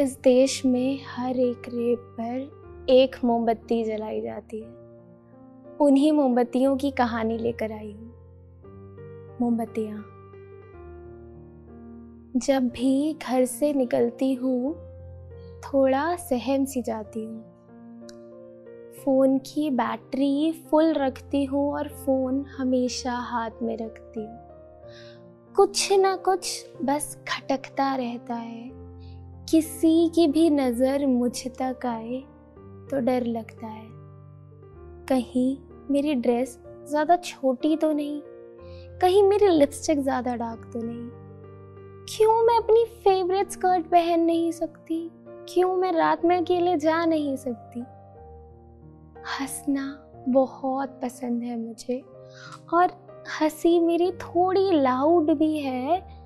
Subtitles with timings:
[0.00, 4.68] इस देश में हर एक रेप पर एक मोमबत्ती जलाई जाती है।
[5.80, 8.14] उन्हीं मोमबत्तियों की कहानी लेकर आई हूँ।
[9.40, 9.98] मोमबत्तियाँ।
[12.36, 14.74] जब भी घर से निकलती हूँ,
[15.60, 17.42] थोड़ा सहम सी जाती हूँ।
[19.04, 24.38] फ़ोन की बैटरी फुल रखती हूँ और फ़ोन हमेशा हाथ में रखती हूँ।
[25.56, 28.87] कुछ ना कुछ बस खटकता रहता है।
[29.50, 32.18] किसी की भी नज़र मुझ तक आए
[32.90, 33.86] तो डर लगता है।
[35.08, 35.56] कहीं
[35.90, 36.58] मेरी ड्रेस
[36.88, 38.20] ज़्यादा छोटी तो नहीं,
[39.00, 41.08] कहीं मेरी लिपस्टिक ज़्यादा डार्क तो नहीं।
[42.08, 45.00] क्यों मैं अपनी फेवरेट स्कर्ट पहन नहीं सकती?
[45.48, 47.80] क्यों मैं रात में अकेले जा नहीं सकती?
[49.40, 49.86] हंसना
[50.28, 52.02] बहुत पसंद है मुझे,
[52.74, 52.92] और
[53.40, 56.17] हँसी मेरी थोड़ी लाउड भी है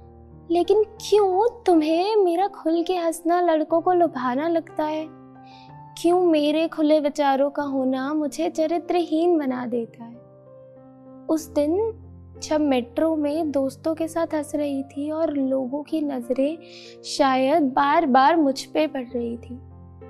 [0.50, 5.06] लेकिन क्यों तुम्हें मेरा खुल के हंसना लड़कों को लुभाना लगता है?
[5.98, 10.16] क्यों मेरे खुले विचारों का होना मुझे चरित्रहीन बना देता है?
[11.30, 11.92] उस दिन
[12.42, 16.58] जब मेट्रो में दोस्तों के साथ हंस रही थी और लोगों की नज़रें
[17.04, 19.58] शायद बार बार मुझ पे पड़ रही थी,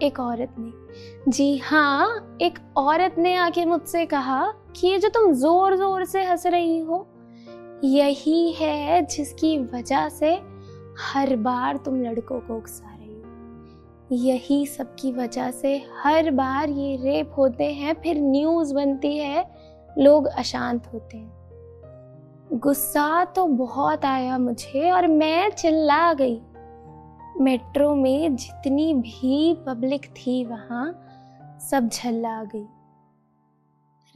[0.02, 4.44] एक औरत ने। जी हाँ एक औरत ने आके मुझसे कहा
[4.76, 7.06] कि ये जो तुम ज़ोर ज़ोर से हंस रही हो
[7.84, 10.40] यही है जिसकी वजह से
[11.00, 13.22] हर बार तुम लड़कों को उकसा रही हो।
[14.12, 19.50] यही सबकी वजह से हर बार ये रेप होते हैं, फिर न्यूज़ बनती है,
[19.98, 21.42] लोग अशांत होते हैं।
[22.52, 26.42] गुस्सा तो बहुत आया मुझे और मैं चिल्ला गई।
[27.40, 31.06] मेट्रो में जितनी भी पब्लिक थी वहाँ
[31.70, 32.66] सब झल्ला गई।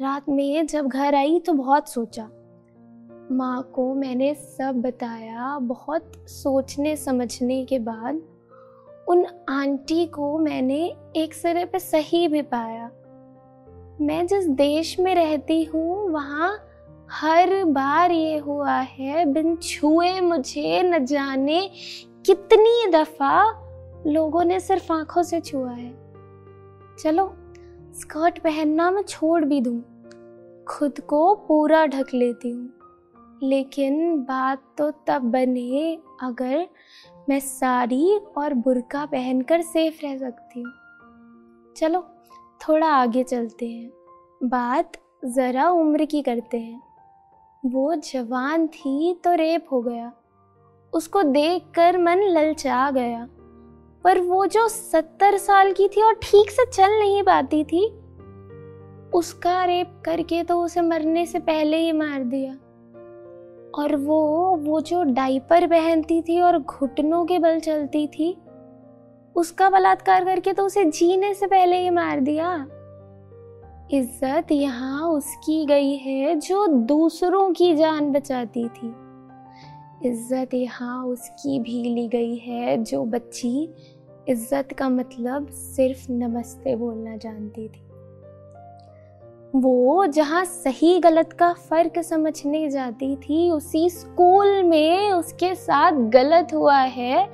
[0.00, 2.30] रात में जब घर आई तो बहुत सोचा।
[3.32, 8.20] माँ को मैंने सब बताया बहुत सोचने समझने के बाद
[9.08, 12.90] उन आंटी को मैंने एक सिरे पे सही भी पाया।
[14.00, 16.58] मैं जिस देश में रहती हूँ, वहाँ
[17.10, 21.70] हर बार ये हुआ है, बिन छुए मुझे न जाने
[22.26, 23.44] कितनी दफ़ा
[24.06, 25.94] लोगों ने सिर्फ़ आँखों से छुआ है।
[26.98, 27.34] चलो,
[27.94, 29.82] स्कर्ट पहनना मैं छोड़ भी दूँ।
[30.68, 32.75] खुद को पूरा ढक लेती हूँ।
[33.42, 36.68] लेकिन बात तो तब बने अगर
[37.28, 40.72] मैं साड़ी और बुरका पहनकर सेफ़ रह सकती हूँ।
[41.76, 42.06] चलो,
[42.60, 43.90] थोड़ा आगे चलते हैं।
[44.44, 44.92] बात
[45.24, 46.82] ज़रा उम्र की करते हैं।
[47.66, 50.12] वो जवान थी तो रेप हो गया।
[50.92, 53.28] उसको देखकर मन ललचा गया।
[54.04, 57.86] पर वो जो सत्तर साल की थी और ठीक से चल नहीं पाती थी,
[59.14, 62.56] उसका रेप करके तो उसे मरने से पहले ही मार दिया।
[63.74, 68.36] और वो वो जो डाइपर पहनती थी और घुटनों के बल चलती थी,
[69.36, 72.54] उसका बलात्कार करके तो उसे जीने से पहले ही मार दिया।
[73.92, 78.94] इज़्ज़त यहाँ उसकी गई है जो दूसरों की जान बचाती थी।
[80.04, 83.68] इज़्ज़त यहाँ उसकी भी ली गई है जो बच्ची,
[84.28, 87.85] इज़्ज़त का मतलब सिर्फ़ नमस्ते बोलना जानती थी।
[89.56, 96.48] वो जहाँ सही गलत का फ़र्क समझने जाती थी, उसी स्कूल में उसके साथ गलत
[96.54, 97.30] हुआ है,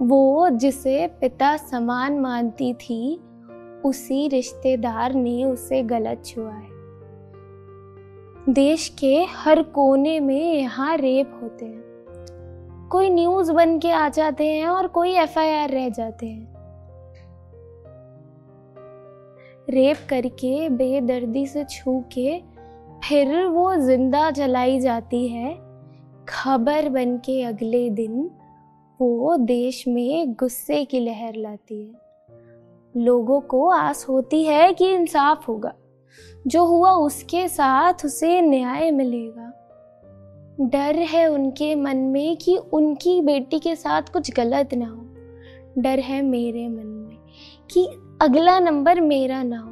[0.00, 3.20] वो जिसे पिता समान मानती थी,
[3.84, 6.74] उसी रिश्तेदार ने उसे गलत छुआ है।
[8.48, 11.84] देश के हर कोने में यहाँ रेप होते हैं।
[12.90, 16.63] कोई न्यूज़ बन के आ जाते हैं और कोई एफआईआर रह जाते हैं।
[19.70, 22.40] रेप करके, बेदर्दी से छू के
[23.04, 25.54] फिर वो ज़िंदा जलाई जाती है।
[26.28, 28.30] खबर बन के अगले दिन
[29.00, 32.04] वो देश में गुस्से की लहर लाती है।
[32.96, 35.74] लोगों को आस होती है कि इंसाफ होगा।
[36.46, 39.60] जो हुआ उसके साथ उसे न्याय मिलेगा।
[40.60, 45.04] डर है उनके मन में कि उनकी बेटी के साथ कुछ गलत ना हो।
[45.82, 47.18] डर है मेरे मन में
[47.70, 47.88] कि
[48.20, 49.70] अगला नंबर मेरा ना हो।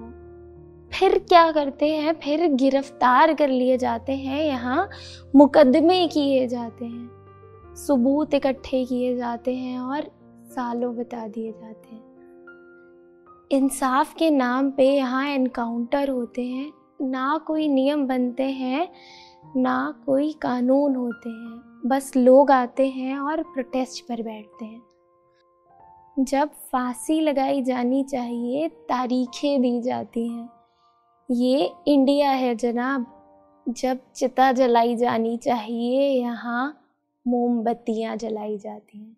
[0.92, 2.12] फिर क्या करते हैं?
[2.14, 4.88] फिर गिरफ़्तार कर लिए जाते हैं, यहाँ
[5.36, 10.10] मुकदमे किए जाते हैं, सबूत इकट्ठे किए जाते हैं और
[10.46, 12.02] सालों बता दिए जाते हैं।
[13.50, 16.70] इंसाफ के नाम पे यहाँ एनकाउंटर होते हैं,
[17.02, 18.88] ना कोई नियम बनते हैं,
[19.56, 24.82] ना कोई कानून होते हैं। बस लोग आते हैं और प्रोटेस्ट पर बैठते हैं।
[26.18, 30.48] जब फांसी लगाई जानी चाहिए, तारीखें दी जाती हैं।
[31.30, 33.06] ये इंडिया है जनाब।
[33.68, 36.84] जब चिता जलाई जानी चाहिए, यहाँ
[37.28, 39.16] मोमबत्तियाँ जलाई जाती हैं।